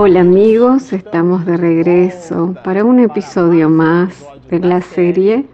[0.00, 5.46] Hola amigos, estamos de regreso para un episodio más de la serie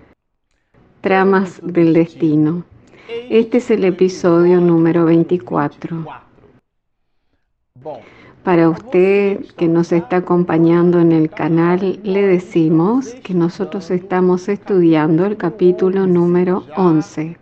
[1.01, 2.63] Tramas del Destino.
[3.31, 6.05] Este es el episodio número 24.
[8.43, 15.25] Para usted que nos está acompañando en el canal, le decimos que nosotros estamos estudiando
[15.25, 17.39] el capítulo número 11.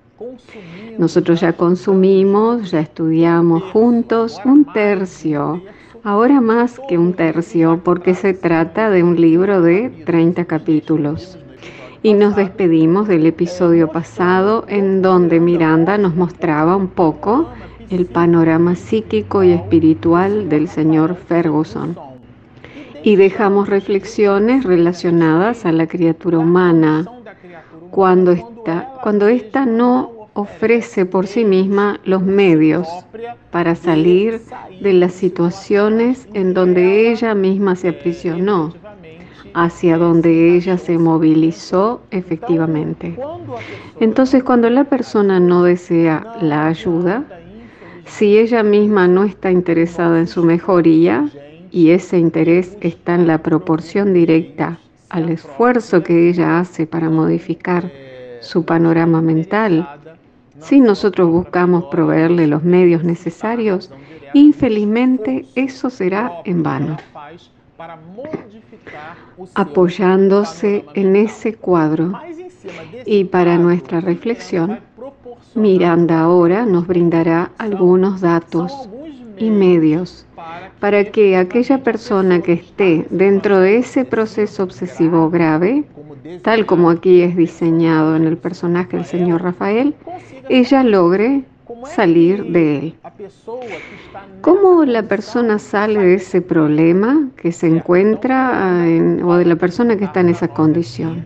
[0.98, 5.60] Nosotros ya consumimos, ya estudiamos juntos un tercio
[6.04, 11.38] Ahora más que un tercio, porque se trata de un libro de 30 capítulos.
[12.02, 17.48] Y nos despedimos del episodio pasado en donde Miranda nos mostraba un poco
[17.88, 21.96] el panorama psíquico y espiritual del señor Ferguson.
[23.04, 27.04] Y dejamos reflexiones relacionadas a la criatura humana
[27.92, 32.88] cuando esta, cuando esta no ofrece por sí misma los medios
[33.50, 34.40] para salir
[34.80, 38.72] de las situaciones en donde ella misma se aprisionó,
[39.54, 43.18] hacia donde ella se movilizó efectivamente.
[44.00, 47.24] Entonces, cuando la persona no desea la ayuda,
[48.06, 51.28] si ella misma no está interesada en su mejoría
[51.70, 57.90] y ese interés está en la proporción directa al esfuerzo que ella hace para modificar
[58.40, 59.88] su panorama mental,
[60.62, 63.90] si nosotros buscamos proveerle los medios necesarios,
[64.32, 66.96] infelizmente eso será en vano.
[69.54, 72.12] Apoyándose en ese cuadro
[73.04, 74.80] y para nuestra reflexión,
[75.54, 78.88] Miranda ahora nos brindará algunos datos
[79.38, 80.26] y medios
[80.80, 85.84] para que aquella persona que esté dentro de ese proceso obsesivo grave,
[86.42, 89.94] tal como aquí es diseñado en el personaje del señor Rafael,
[90.48, 91.44] ella logre
[91.86, 92.94] salir de él.
[94.40, 98.84] ¿Cómo la persona sale de ese problema que se encuentra
[99.24, 101.24] o de la persona que está en esa condición?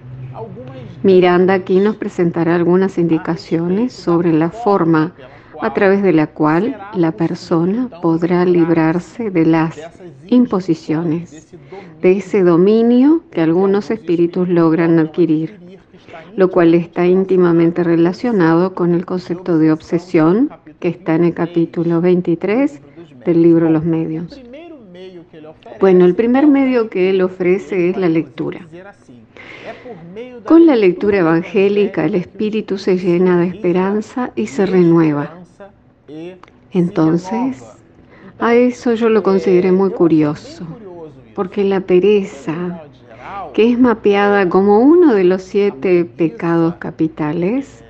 [1.03, 5.12] Miranda aquí nos presentará algunas indicaciones sobre la forma
[5.61, 9.81] a través de la cual la persona podrá librarse de las
[10.28, 11.49] imposiciones,
[12.00, 15.59] de ese dominio que algunos espíritus logran adquirir,
[16.37, 20.50] lo cual está íntimamente relacionado con el concepto de obsesión
[20.81, 22.81] que está en el capítulo 23
[23.25, 24.41] del libro Los Medios.
[25.81, 28.66] Bueno, el primer medio que él ofrece es la lectura.
[30.45, 35.46] Con la lectura evangélica el espíritu se llena de esperanza y se renueva.
[36.72, 37.65] Entonces,
[38.39, 40.67] a eso yo lo consideré muy curioso,
[41.34, 42.83] porque la pereza,
[43.55, 47.83] que es mapeada como uno de los siete pecados capitales,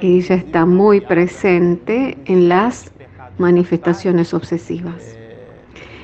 [0.00, 2.92] ella está muy presente en las
[3.38, 5.16] manifestaciones obsesivas,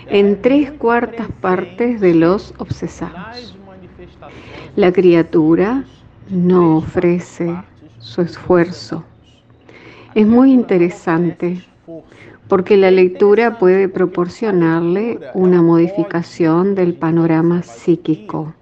[0.06, 3.56] en tres cuartas partes de los obsesados.
[4.74, 5.84] La criatura
[6.28, 7.54] no ofrece
[7.98, 9.04] su esfuerzo
[10.14, 11.62] es muy interesante
[12.48, 18.52] porque la lectura puede proporcionarle una modificación del panorama psíquico,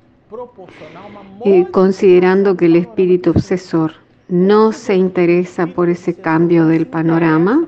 [1.45, 3.93] eh, considerando que el espíritu obsesor
[4.29, 7.67] no se interesa por ese cambio del panorama,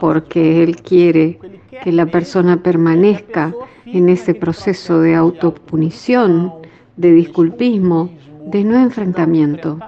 [0.00, 1.38] porque él quiere
[1.82, 3.54] que la persona permanezca
[3.86, 6.52] en ese proceso de autopunición,
[6.96, 8.10] de disculpismo,
[8.46, 9.78] de no enfrentamiento.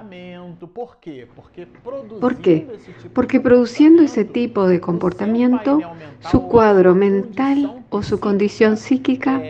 [0.73, 2.67] ¿Por qué?
[3.13, 5.81] Porque produciendo ese tipo de comportamiento,
[6.19, 9.41] su cuadro mental o su condición psíquica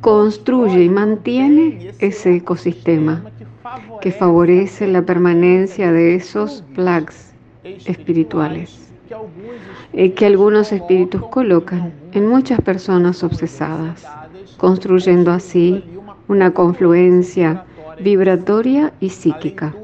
[0.00, 3.24] construye y mantiene ese ecosistema
[4.00, 7.32] que favorece la permanencia de esos plags
[7.64, 8.88] espirituales
[9.92, 14.06] eh, que algunos espíritus colocan en muchas personas obsesadas,
[14.56, 15.82] construyendo así
[16.28, 17.64] una confluencia
[18.00, 19.74] vibratoria y psíquica.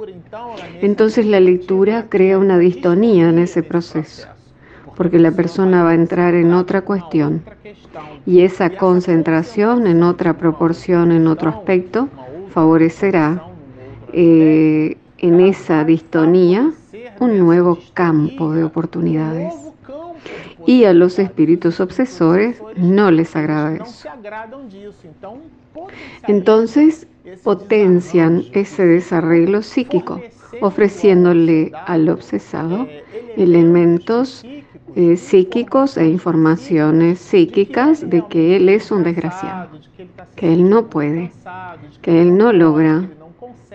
[0.81, 4.29] Entonces la lectura crea una distonía en ese proceso,
[4.97, 7.43] porque la persona va a entrar en otra cuestión
[8.27, 12.09] y esa concentración en otra proporción, en otro aspecto,
[12.51, 13.45] favorecerá
[14.13, 16.73] eh, en esa distonía
[17.21, 19.55] un nuevo campo de oportunidades.
[20.67, 24.09] Y a los espíritus obsesores no les agrada eso.
[26.27, 27.07] Entonces
[27.43, 30.21] potencian ese desarreglo psíquico,
[30.61, 32.87] ofreciéndole al obsesado
[33.37, 34.45] elementos
[34.97, 39.71] eh, psíquicos e informaciones psíquicas de que él es un desgraciado,
[40.37, 41.33] que él no puede,
[42.01, 43.09] que él no logra,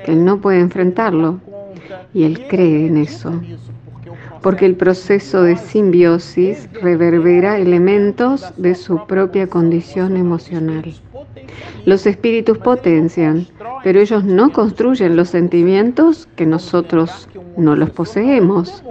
[0.06, 1.42] que él no puede enfrentarlo.
[2.14, 3.34] Y él cree en eso,
[4.41, 10.94] porque el proceso de simbiosis reverbera elementos de su propia condición emocional.
[11.86, 13.47] Los espíritus potencian,
[13.83, 17.27] pero ellos no construyen los sentimientos que nosotros
[17.57, 18.83] no los poseemos.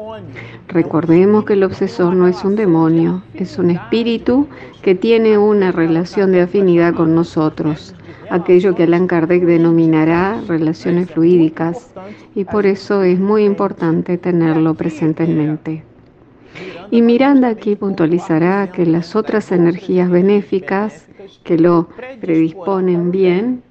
[0.68, 4.48] Recordemos que el obsesor no es un demonio, es un espíritu
[4.82, 7.94] que tiene una relación de afinidad con nosotros,
[8.30, 11.92] aquello que Allan Kardec denominará relaciones fluídicas,
[12.34, 15.82] y por eso es muy importante tenerlo presente en mente.
[16.90, 21.06] Y Miranda aquí puntualizará que las otras energías benéficas
[21.44, 21.88] que lo
[22.20, 23.62] predisponen bien,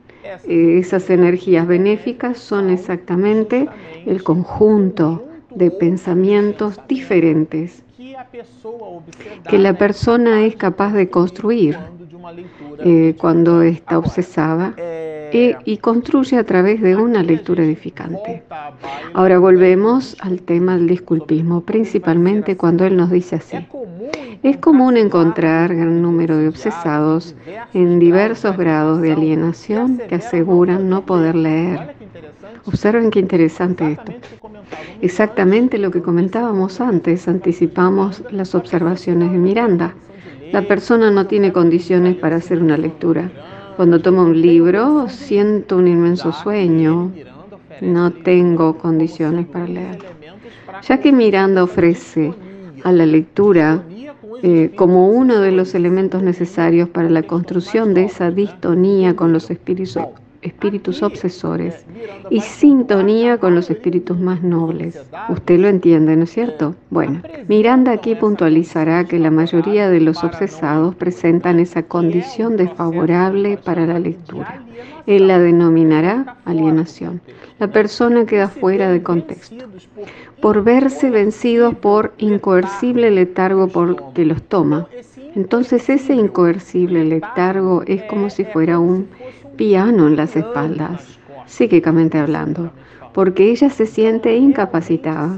[0.48, 3.68] esas energías benéficas son exactamente
[4.06, 5.24] el conjunto
[5.56, 7.83] de pensamientos diferentes
[9.50, 11.77] que la persona es capaz de construir
[12.79, 14.74] eh, cuando está obsesada
[15.31, 18.44] y construye a través de una lectura edificante.
[19.13, 23.57] Ahora volvemos al tema del disculpismo, principalmente cuando él nos dice así.
[24.44, 27.35] Es común encontrar gran número de obsesados
[27.74, 31.95] en diversos grados de alienación que aseguran no poder leer.
[32.65, 34.13] Observen qué interesante esto.
[35.01, 39.95] Exactamente lo que comentábamos antes, anticipamos las observaciones de Miranda.
[40.51, 43.29] La persona no tiene condiciones para hacer una lectura.
[43.75, 47.11] Cuando tomo un libro, siento un inmenso sueño.
[47.81, 49.99] No tengo condiciones para leer.
[50.88, 52.33] Ya que Miranda ofrece
[52.83, 53.83] a la lectura
[54.44, 59.49] eh, como uno de los elementos necesarios para la construcción de esa distonía con los
[59.49, 59.97] espíritus
[60.42, 61.86] espíritus obsesores
[62.30, 65.01] y sintonía con los espíritus más nobles.
[65.30, 66.75] Usted lo entiende, ¿no es cierto?
[66.89, 73.86] Bueno, Miranda aquí puntualizará que la mayoría de los obsesados presentan esa condición desfavorable para
[73.86, 74.62] la lectura.
[75.06, 77.22] Él la denominará alienación.
[77.60, 79.66] La persona queda fuera de contexto.
[80.42, 83.69] Por verse vencidos por incoercible letargo
[84.13, 84.88] que los toma.
[85.36, 89.07] Entonces ese incoercible letargo es como si fuera un
[89.57, 92.71] piano en las espaldas, psíquicamente hablando,
[93.13, 95.38] porque ella se siente incapacitada.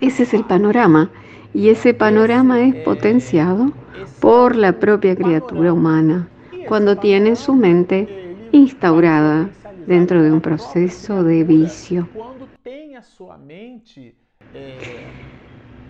[0.00, 1.10] Ese es el panorama
[1.54, 3.72] y ese panorama es potenciado
[4.20, 6.28] por la propia criatura humana
[6.68, 9.48] cuando tiene su mente instaurada
[9.86, 12.08] dentro de un proceso de vicio.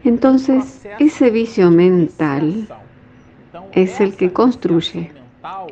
[0.04, 2.68] Entonces, ese vicio mental
[3.72, 5.10] es el que construye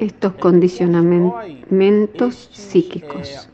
[0.01, 3.49] estos condicionamientos psíquicos,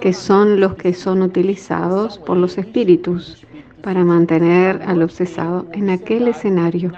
[0.00, 3.44] que son los que son utilizados por los espíritus
[3.82, 6.92] para mantener al obsesado en aquel escenario.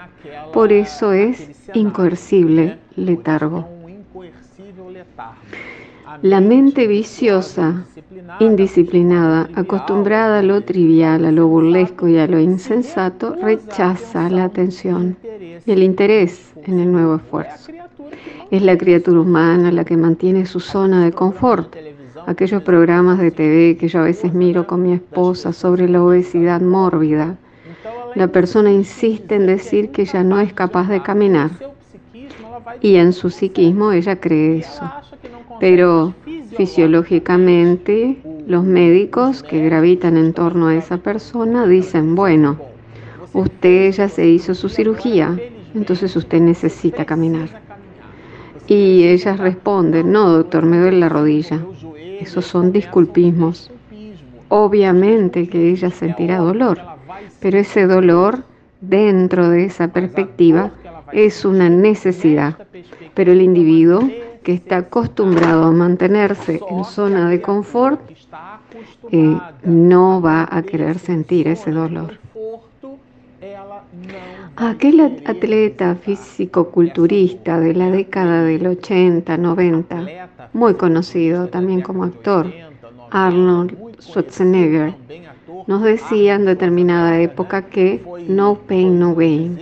[0.53, 3.67] Por eso es incoercible letargo.
[6.23, 7.85] La mente viciosa,
[8.39, 15.17] indisciplinada, acostumbrada a lo trivial, a lo burlesco y a lo insensato, rechaza la atención
[15.65, 17.71] y el interés en el nuevo esfuerzo.
[18.49, 21.75] Es la criatura humana la que mantiene su zona de confort.
[22.25, 26.61] Aquellos programas de TV que yo a veces miro con mi esposa sobre la obesidad
[26.61, 27.37] mórbida.
[28.15, 31.51] La persona insiste en decir que ella no es capaz de caminar.
[32.81, 34.83] Y en su psiquismo ella cree eso.
[35.59, 36.13] Pero
[36.55, 38.17] fisiológicamente
[38.47, 42.57] los médicos que gravitan en torno a esa persona dicen, bueno,
[43.33, 45.37] usted ya se hizo su cirugía,
[45.75, 47.61] entonces usted necesita caminar.
[48.67, 51.59] Y ellas responden, no, doctor, me duele la rodilla.
[52.19, 53.71] Esos son disculpismos.
[54.49, 56.79] Obviamente que ella sentirá dolor,
[57.39, 58.43] pero ese dolor
[58.81, 60.71] dentro de esa perspectiva
[61.13, 62.57] es una necesidad.
[63.13, 64.09] Pero el individuo
[64.49, 68.01] que está acostumbrado a mantenerse en zona de confort
[69.11, 72.17] eh, no va a querer sentir ese dolor.
[74.55, 80.07] Aquel atleta físico-culturista de la década del 80, 90,
[80.53, 82.51] muy conocido también como actor,
[83.11, 84.95] Arnold Schwarzenegger,
[85.67, 89.59] nos decía en determinada época que no pain, no gain.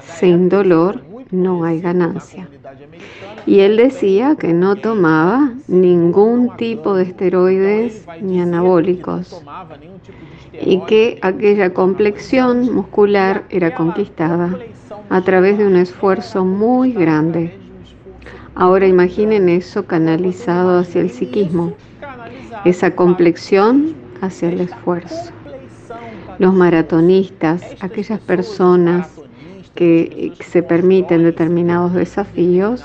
[0.00, 2.48] Sin dolor no hay ganancia.
[3.46, 9.42] Y él decía que no tomaba ningún tipo de esteroides ni anabólicos
[10.52, 14.58] y que aquella complexión muscular era conquistada
[15.08, 17.56] a través de un esfuerzo muy grande.
[18.54, 21.74] Ahora imaginen eso canalizado hacia el psiquismo,
[22.64, 25.32] esa complexión hacia el esfuerzo.
[26.38, 29.18] Los maratonistas, aquellas personas
[29.78, 32.84] que se permiten determinados desafíos,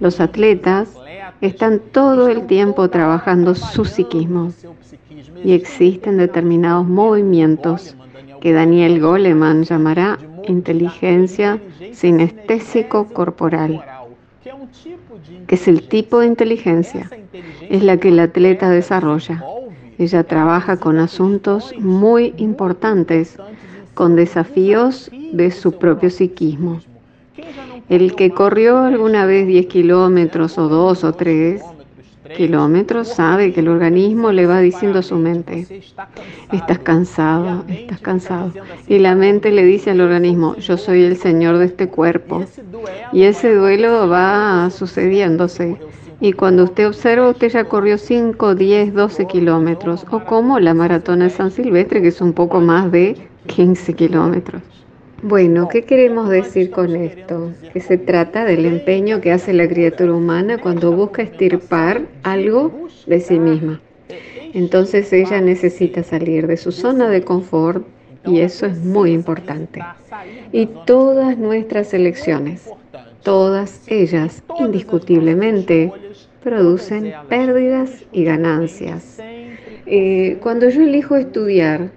[0.00, 0.88] los atletas
[1.40, 4.52] están todo el tiempo trabajando su psiquismo
[5.44, 7.94] y existen determinados movimientos
[8.40, 10.18] que Daniel Goleman llamará
[10.48, 11.60] inteligencia
[11.92, 13.84] sinestésico corporal,
[15.46, 17.08] que es el tipo de inteligencia,
[17.70, 19.44] es la que el atleta desarrolla.
[19.96, 23.38] Ella trabaja con asuntos muy importantes,
[23.94, 26.80] con desafíos de su propio psiquismo.
[27.88, 31.62] El que corrió alguna vez 10 kilómetros o 2 o 3
[32.36, 35.82] kilómetros sabe que el organismo le va diciendo a su mente,
[36.52, 38.52] estás cansado, estás cansado.
[38.88, 42.44] Y la mente le dice al organismo, yo soy el señor de este cuerpo.
[43.12, 45.76] Y ese duelo va sucediéndose.
[46.20, 51.24] Y cuando usted observa, usted ya corrió 5, 10, 12 kilómetros, o como la maratona
[51.24, 53.16] de San Silvestre, que es un poco más de
[53.46, 54.62] 15 kilómetros.
[55.22, 57.52] Bueno, ¿qué queremos decir con esto?
[57.72, 63.20] Que se trata del empeño que hace la criatura humana cuando busca estirpar algo de
[63.20, 63.80] sí misma.
[64.52, 67.86] Entonces ella necesita salir de su zona de confort
[68.26, 69.80] y eso es muy importante.
[70.52, 72.68] Y todas nuestras elecciones,
[73.22, 75.92] todas ellas indiscutiblemente,
[76.42, 79.18] producen pérdidas y ganancias.
[79.86, 81.90] Eh, cuando yo elijo estudiar,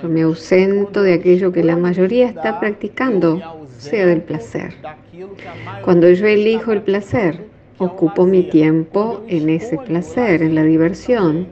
[0.00, 3.40] yo me ausento de aquello que la mayoría está practicando,
[3.78, 4.74] sea del placer.
[5.84, 7.44] Cuando yo elijo el placer,
[7.76, 11.46] ocupo mi tiempo en ese placer, en la diversión.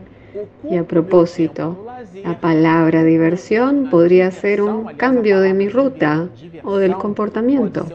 [0.69, 1.87] Y a propósito,
[2.25, 6.31] la palabra diversión podría ser un cambio de mi ruta
[6.65, 7.87] o del comportamiento.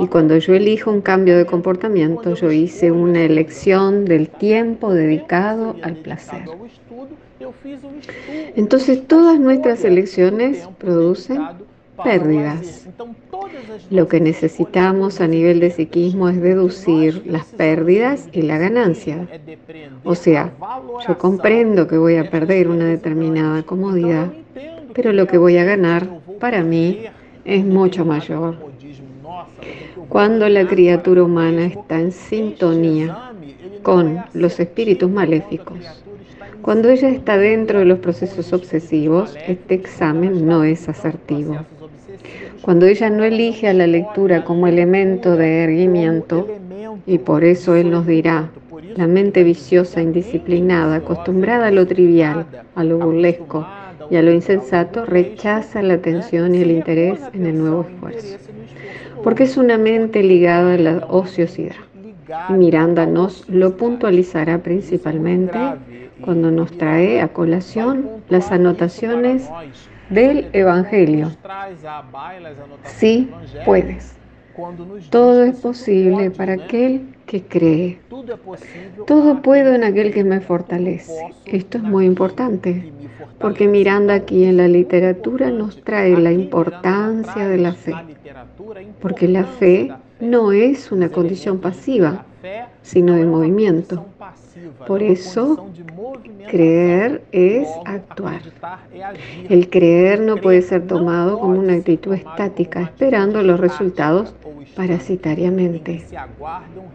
[0.00, 5.76] Y cuando yo elijo un cambio de comportamiento, yo hice una elección del tiempo dedicado
[5.82, 6.44] al placer.
[8.56, 11.40] Entonces todas nuestras elecciones producen
[12.02, 12.86] pérdidas.
[13.90, 19.28] Lo que necesitamos a nivel de psiquismo es deducir las pérdidas y la ganancia.
[20.04, 20.52] O sea,
[21.06, 24.32] yo comprendo que voy a perder una determinada comodidad,
[24.94, 26.08] pero lo que voy a ganar
[26.38, 27.04] para mí
[27.44, 28.69] es mucho mayor.
[30.10, 33.30] Cuando la criatura humana está en sintonía
[33.84, 35.78] con los espíritus maléficos,
[36.62, 41.58] cuando ella está dentro de los procesos obsesivos, este examen no es asertivo.
[42.60, 46.48] Cuando ella no elige a la lectura como elemento de erguimiento,
[47.06, 48.50] y por eso Él nos dirá,
[48.96, 53.64] la mente viciosa, indisciplinada, acostumbrada a lo trivial, a lo burlesco
[54.10, 58.59] y a lo insensato, rechaza la atención y el interés en el nuevo esfuerzo
[59.22, 61.76] porque es una mente ligada a la ociosidad.
[62.48, 65.58] Miranda nos lo puntualizará principalmente
[66.20, 69.48] cuando nos trae a colación las anotaciones
[70.10, 71.32] del Evangelio.
[72.84, 73.30] Sí
[73.64, 74.19] puedes.
[75.10, 78.00] Todo es posible para aquel que cree.
[79.06, 81.34] Todo puedo en aquel que me fortalece.
[81.44, 82.92] Esto es muy importante,
[83.38, 87.94] porque Miranda aquí en la literatura nos trae la importancia de la fe,
[89.00, 92.26] porque la fe no es una condición pasiva,
[92.82, 94.06] sino de movimiento.
[94.86, 95.66] Por eso,
[96.50, 98.40] creer es actuar.
[99.48, 104.34] El creer no puede ser tomado como una actitud estática, esperando los resultados
[104.74, 106.04] parasitariamente.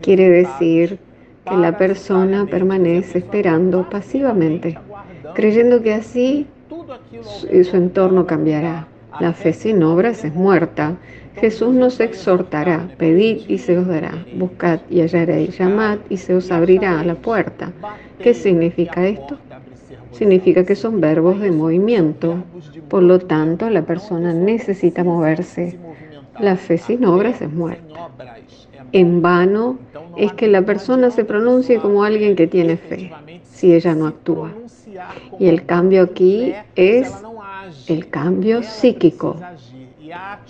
[0.02, 1.00] Quiere decir
[1.48, 4.78] que la persona permanece esperando pasivamente,
[5.36, 6.48] creyendo que así
[7.22, 8.88] su, entorno cambiará.
[9.20, 10.98] La fe sin obras es muerta.
[11.40, 16.52] Jesús nos exhortará, pedid y se os dará, buscad y hallaréis, llamad y se os
[16.52, 17.72] abrirá la puerta.
[18.20, 19.38] ¿Qué significa esto?
[20.12, 22.44] Significa que son verbos de movimiento.
[22.88, 25.78] Por lo tanto, la persona necesita moverse.
[26.40, 28.10] La fe sin obras es muerta.
[28.92, 29.78] En vano
[30.16, 33.12] es que la persona se pronuncie como alguien que tiene fe,
[33.44, 34.52] si ella no actúa.
[35.40, 37.14] Y el cambio aquí es
[37.88, 39.36] el cambio psíquico,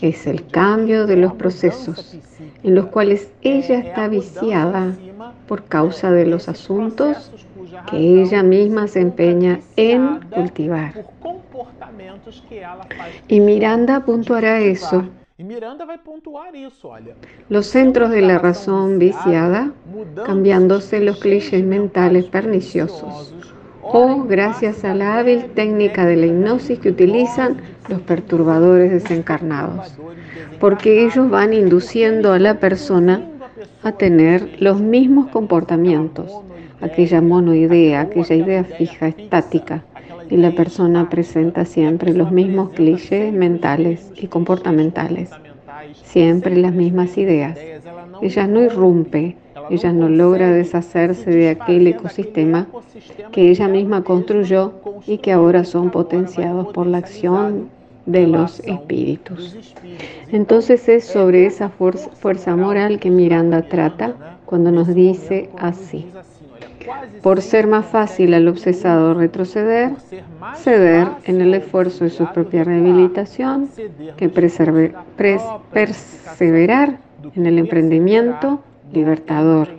[0.02, 2.18] es el cambio de los procesos
[2.64, 4.94] en los cuales ella está viciada
[5.48, 7.32] por causa de los asuntos
[7.90, 11.06] que ella misma se empeña en cultivar.
[13.28, 15.06] Y Miranda puntuará eso
[17.50, 19.74] los centros de la razón viciada,
[20.26, 23.35] cambiándose los clichés mentales perniciosos,
[23.88, 29.96] o gracias a la hábil técnica de la hipnosis que utilizan los perturbadores desencarnados,
[30.60, 33.22] porque ellos van induciendo a la persona
[33.84, 36.32] a tener los mismos comportamientos,
[36.82, 39.84] aquella monoidea, aquella idea fija, estática,
[40.30, 45.30] y la persona presenta siempre los mismos clichés mentales y comportamentales,
[46.16, 47.58] siempre las mismas ideas.
[48.22, 49.36] ella no irrumpe,
[49.70, 52.68] ella no logra deshacerse de aquel ecosistema
[53.34, 54.72] que ella misma construyó
[55.06, 57.68] y que ahora son potenciados por la acción
[58.06, 59.58] de los espíritus.
[60.32, 66.08] Entonces es sobre esa fuerza moral que Miranda trata cuando nos dice así.
[67.22, 69.94] Por ser más fácil al obsesado retroceder,
[70.56, 73.70] ceder en el esfuerzo de su propia rehabilitación,
[74.18, 75.06] que perseverar
[77.36, 78.62] en el emprendimiento
[78.94, 79.70] libertador.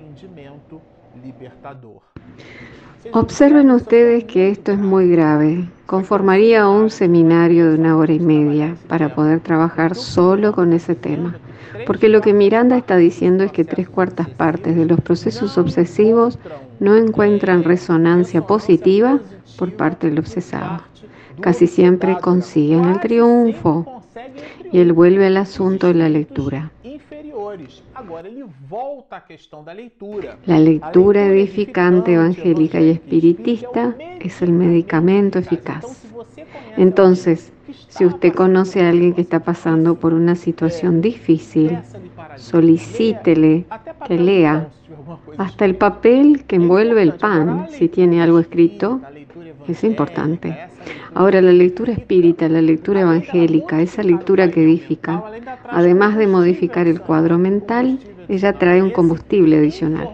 [3.12, 5.68] Observen ustedes que esto es muy grave.
[5.87, 11.37] Conformaría un seminario de una hora y media para poder trabajar solo con ese tema.
[11.85, 16.38] Porque lo que Miranda está diciendo es que tres cuartas partes de los procesos obsesivos
[16.80, 19.21] no encuentran resonancia positiva
[19.56, 20.83] por parte del obsesado.
[21.40, 24.02] Casi siempre consiguen el triunfo
[24.73, 26.71] y él vuelve al asunto de la lectura.
[30.46, 36.06] La lectura edificante, evangélica y espiritista es el medicamento eficaz.
[36.76, 37.52] Entonces,
[37.88, 41.78] si usted conoce a alguien que está pasando por una situación difícil,
[42.36, 43.64] solicítele
[44.06, 44.68] que lea.
[45.38, 49.00] hasta el papel que envuelve el pan, si tiene algo escrito,
[49.73, 50.56] es importante.
[51.14, 55.25] Ahora, la lectura espírita, la lectura evangélica, esa lectura que edifica,
[55.70, 60.11] además de modificar el cuadro mental, ella trae un combustible adicional.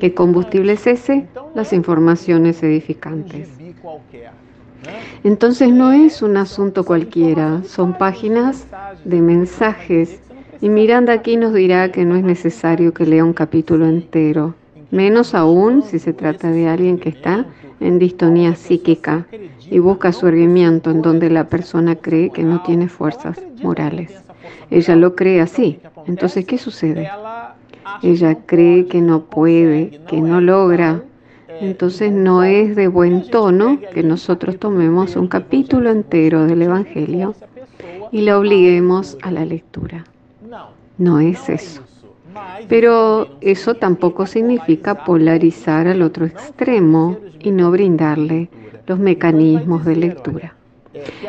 [0.00, 1.26] ¿Qué combustible es ese?
[1.54, 3.48] Las informaciones edificantes.
[5.24, 8.66] Entonces no es un asunto cualquiera, son páginas
[9.04, 10.20] de mensajes.
[10.60, 14.54] Y Miranda aquí nos dirá que no es necesario que lea un capítulo entero,
[14.90, 17.46] menos aún si se trata de alguien que está
[17.80, 19.26] en distonía psíquica
[19.70, 24.12] y busca su erguimiento en donde la persona cree que no tiene fuerzas morales.
[24.70, 25.80] Ella lo cree así.
[26.06, 27.10] Entonces, ¿qué sucede?
[28.02, 31.02] Ella cree que no puede, que no logra.
[31.60, 37.34] Entonces no es de buen tono que nosotros tomemos un capítulo entero del Evangelio
[38.12, 40.04] y la obliguemos a la lectura.
[40.98, 41.82] No es eso.
[42.68, 48.48] Pero eso tampoco significa polarizar al otro extremo y no brindarle
[48.86, 50.54] los mecanismos de lectura.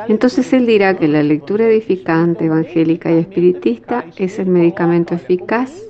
[0.07, 5.83] Entonces él dirá que la lectura edificante, evangélica y espiritista es el medicamento eficaz,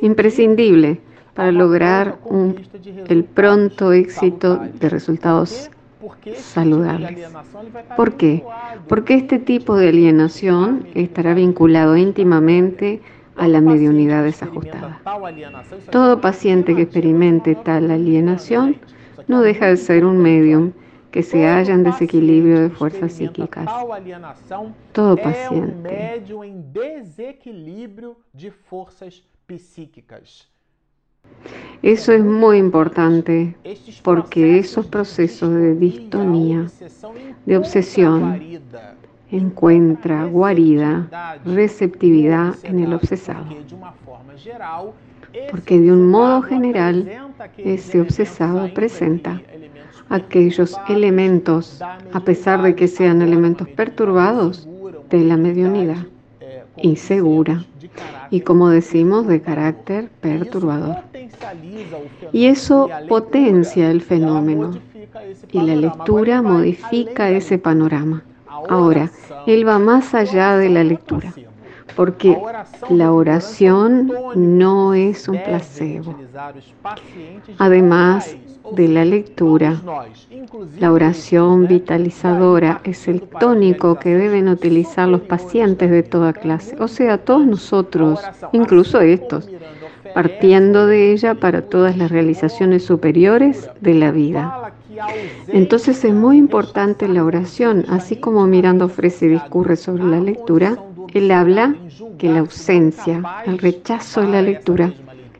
[0.00, 1.00] imprescindible
[1.34, 2.18] para lograr
[3.08, 5.70] el pronto éxito de resultados
[6.34, 7.28] saludables.
[7.96, 8.42] ¿Por qué?
[8.88, 13.00] Porque este tipo de alienación estará vinculado íntimamente
[13.40, 15.00] a la mediunidad desajustada.
[15.90, 18.76] Todo paciente que experimente tal alienación
[19.28, 20.72] no deja de ser un medium
[21.10, 23.66] que se halla en desequilibrio de fuerzas psíquicas.
[24.92, 26.22] Todo paciente.
[31.82, 33.56] Eso es muy importante
[34.02, 36.66] porque esos procesos de distonía,
[37.46, 38.38] de obsesión,
[39.30, 43.46] encuentra guarida, receptividad en el obsesado.
[45.50, 47.08] Porque de un modo general,
[47.56, 49.40] ese obsesado presenta
[50.08, 51.80] aquellos elementos,
[52.12, 54.68] a pesar de que sean elementos perturbados,
[55.08, 56.06] de la mediunidad,
[56.76, 57.64] insegura
[58.30, 60.96] y, como decimos, de carácter perturbador.
[62.32, 64.78] Y eso potencia el fenómeno
[65.50, 68.22] y la lectura modifica ese panorama.
[68.68, 69.10] Ahora,
[69.46, 71.32] él va más allá de la lectura,
[71.96, 72.36] porque
[72.88, 76.14] la oración no es un placebo.
[77.58, 78.36] Además
[78.72, 79.80] de la lectura,
[80.78, 86.88] la oración vitalizadora es el tónico que deben utilizar los pacientes de toda clase, o
[86.88, 88.20] sea, todos nosotros,
[88.52, 89.48] incluso estos,
[90.14, 94.69] partiendo de ella para todas las realizaciones superiores de la vida.
[95.48, 100.76] Entonces es muy importante la oración, así como Miranda ofrece y discurre sobre la lectura,
[101.12, 101.74] él habla
[102.18, 104.92] que la ausencia, el rechazo de la lectura,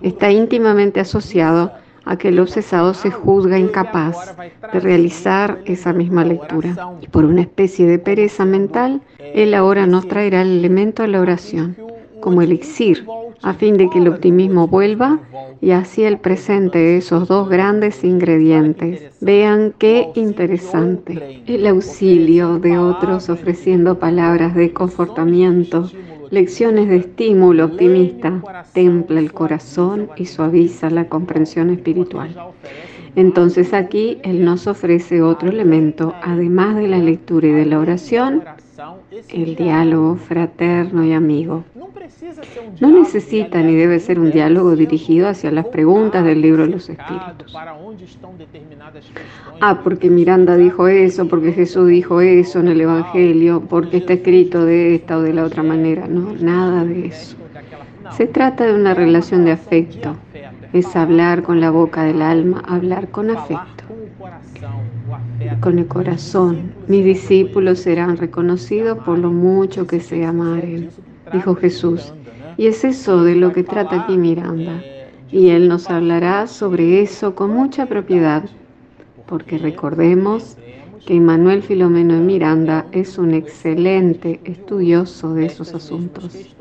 [0.03, 1.73] está íntimamente asociado
[2.05, 4.35] a que el obsesado se juzga incapaz
[4.73, 6.75] de realizar esa misma lectura.
[7.01, 11.21] Y por una especie de pereza mental, él ahora nos traerá el elemento de la
[11.21, 11.77] oración
[12.21, 13.07] como elixir,
[13.43, 15.21] a fin de que el optimismo vuelva
[15.61, 19.11] y así el presente de esos dos grandes ingredientes.
[19.21, 21.43] Vean qué interesante.
[21.47, 25.91] El auxilio de otros ofreciendo palabras de confortamiento,
[26.31, 32.35] lecciones de estímulo optimista, templa el corazón y suaviza la comprensión espiritual.
[33.17, 38.45] Entonces aquí Él nos ofrece otro elemento, además de la lectura y de la oración,
[39.29, 41.65] el diálogo fraterno y amigo.
[42.81, 46.89] No necesita ni debe ser un diálogo dirigido hacia las preguntas del libro de los
[46.89, 47.55] espíritus.
[49.61, 54.65] Ah, porque Miranda dijo eso, porque Jesús dijo eso en el Evangelio, porque está escrito
[54.65, 56.07] de esta o de la otra manera.
[56.07, 57.37] No, nada de eso.
[58.17, 60.17] Se trata de una relación de afecto.
[60.73, 63.85] Es hablar con la boca del alma, hablar con afecto
[65.61, 66.73] con el corazón.
[66.89, 70.91] Mis discípulos serán reconocidos por lo mucho que se amaren,
[71.33, 72.13] dijo Jesús.
[72.57, 74.83] Y es eso de lo que trata aquí Miranda.
[75.31, 78.45] Y Él nos hablará sobre eso con mucha propiedad,
[79.27, 80.57] porque recordemos
[81.07, 86.57] que Immanuel Filomeno de Miranda es un excelente estudioso de esos asuntos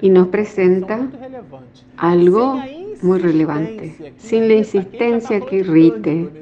[0.00, 1.08] y nos presenta
[1.96, 2.60] algo
[3.02, 6.41] muy relevante, sin la insistencia que irrite.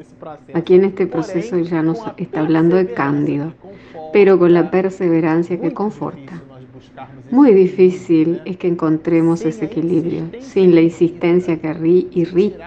[0.54, 3.52] Aquí en este proceso ya nos está hablando de Cándido,
[4.12, 6.42] pero con la perseverancia que conforta.
[7.30, 12.64] Muy difícil es que encontremos ese equilibrio, sin la insistencia que irrite,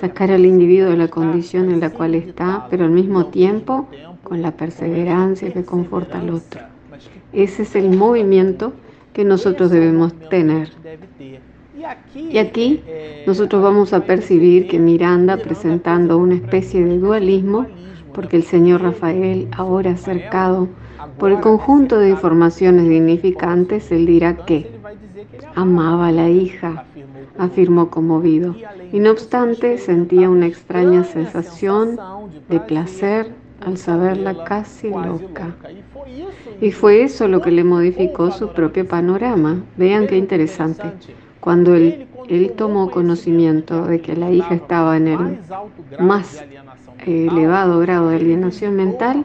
[0.00, 3.88] sacar al individuo de la condición en la cual está, pero al mismo tiempo
[4.22, 6.60] con la perseverancia que conforta al otro.
[7.32, 8.72] Ese es el movimiento
[9.12, 10.70] que nosotros debemos tener.
[12.14, 12.82] Y aquí
[13.26, 17.66] nosotros vamos a percibir que Miranda presentando una especie de dualismo,
[18.12, 20.68] porque el señor Rafael, ahora acercado
[21.18, 24.70] por el conjunto de informaciones dignificantes, él dirá que
[25.54, 26.84] amaba a la hija,
[27.38, 28.56] afirmó conmovido,
[28.92, 31.98] y no obstante sentía una extraña sensación
[32.48, 35.54] de placer al saberla casi loca.
[36.60, 39.62] Y fue eso lo que le modificó su propio panorama.
[39.76, 40.92] Vean qué interesante.
[41.48, 45.38] Cuando él, tomó conocimiento de que la hija estaba en el
[45.98, 46.44] más
[47.06, 49.24] elevado grado de alienación mental,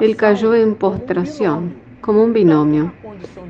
[0.00, 2.92] él cayó en postración, como un binomio,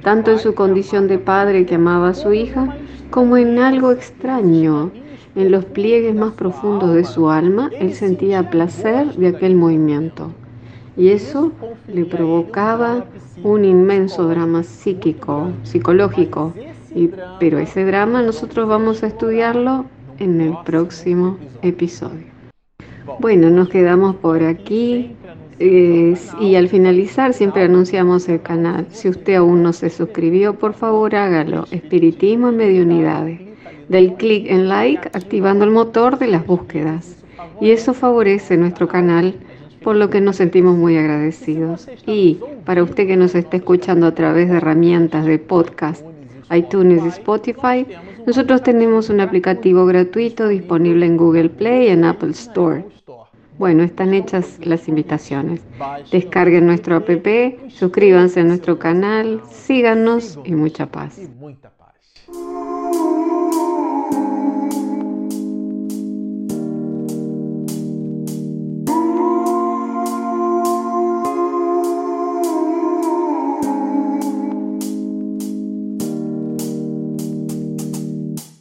[0.02, 2.76] tanto en su condición de padre que amaba a su hija,
[3.08, 4.90] como en algo extraño.
[5.34, 10.30] En los pliegues más profundos de su alma, él sentía placer de aquel movimiento.
[10.94, 11.52] Y eso
[11.88, 13.06] le provocaba
[13.42, 16.52] un inmenso drama psíquico, psicológico,
[17.38, 19.86] pero ese drama nosotros vamos a estudiarlo
[20.18, 22.26] en el próximo episodio.
[23.18, 25.16] Bueno, nos quedamos por aquí
[25.58, 28.86] y al finalizar siempre anunciamos el canal.
[28.90, 31.66] Si usted aún no se suscribió, por favor hágalo.
[31.70, 33.40] Espiritismo en Mediunidades.
[33.88, 37.16] Del clic en like activando el motor de las búsquedas.
[37.60, 39.34] Y eso favorece nuestro canal,
[39.82, 41.88] por lo que nos sentimos muy agradecidos.
[42.06, 46.06] Y para usted que nos está escuchando a través de herramientas de podcast,
[46.50, 47.86] iTunes y Spotify,
[48.26, 52.84] nosotros tenemos un aplicativo gratuito disponible en Google Play y en Apple Store.
[53.58, 55.60] Bueno, están hechas las invitaciones.
[56.10, 57.08] Descarguen nuestro app,
[57.68, 61.20] suscríbanse a nuestro canal, síganos y mucha paz.